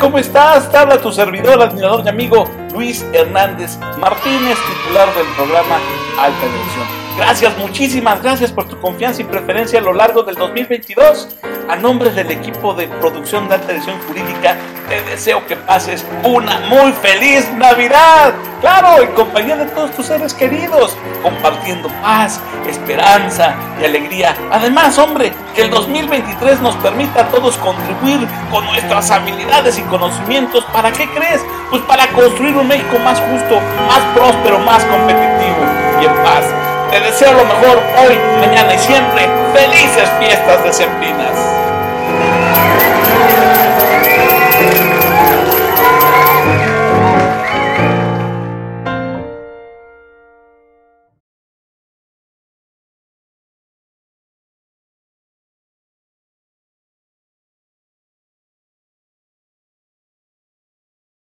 [0.00, 0.70] ¿cómo estás?
[0.70, 5.76] Te tu servidor, admirador y amigo Luis Hernández Martínez, titular del programa
[6.18, 6.86] Alta Dirección.
[7.16, 11.36] Gracias, muchísimas gracias por tu confianza y preferencia a lo largo del 2022.
[11.68, 14.56] A nombre del equipo de producción de Alta Dirección Jurídica,
[14.88, 18.32] te deseo que pases una muy feliz Navidad.
[18.60, 24.34] Claro, en compañía de todos tus seres queridos, compartiendo paz, esperanza y alegría.
[24.50, 30.64] Además, hombre, que el 2023 nos permita a todos contribuir con nuestras habilidades y conocimientos.
[30.72, 31.44] ¿Para qué crees?
[31.70, 35.62] Pues para construir un México más justo, más próspero, más competitivo
[36.00, 36.44] y en paz.
[36.90, 39.28] Te deseo lo mejor hoy, mañana y siempre.
[39.52, 41.67] Felices fiestas decembrinas.